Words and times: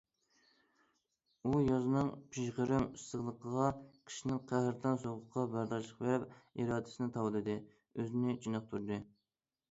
ئۇ 1.49 1.57
يازنىڭ 1.65 2.07
پىژغىرىم 2.37 2.85
ئىسسىقلىرىغا، 2.99 3.67
قىشنىڭ 4.11 4.39
قەھرىتان 4.51 4.97
سوغۇقىغا 5.03 5.43
بەرداشلىق 5.57 6.01
بېرىپ، 6.07 6.33
ئىرادىسىنى 6.63 7.09
تاۋلىدى، 7.19 7.59
ئۆزىنى 8.01 8.35
چېنىقتۇردى. 8.47 8.99